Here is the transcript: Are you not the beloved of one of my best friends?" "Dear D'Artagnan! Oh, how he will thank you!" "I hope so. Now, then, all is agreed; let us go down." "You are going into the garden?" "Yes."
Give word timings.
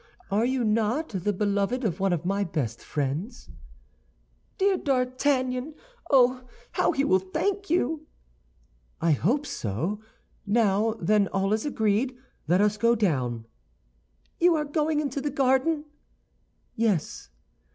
Are 0.31 0.45
you 0.45 0.63
not 0.63 1.09
the 1.09 1.31
beloved 1.31 1.83
of 1.83 1.99
one 1.99 2.11
of 2.11 2.25
my 2.25 2.43
best 2.43 2.83
friends?" 2.83 3.51
"Dear 4.57 4.75
D'Artagnan! 4.75 5.75
Oh, 6.09 6.45
how 6.71 6.91
he 6.91 7.05
will 7.05 7.19
thank 7.19 7.69
you!" 7.69 8.07
"I 8.99 9.11
hope 9.11 9.45
so. 9.45 9.99
Now, 10.43 10.95
then, 10.99 11.27
all 11.27 11.53
is 11.53 11.67
agreed; 11.67 12.17
let 12.47 12.61
us 12.61 12.77
go 12.77 12.95
down." 12.95 13.45
"You 14.39 14.55
are 14.55 14.65
going 14.65 14.99
into 15.01 15.21
the 15.21 15.29
garden?" 15.29 15.85
"Yes." 16.75 17.29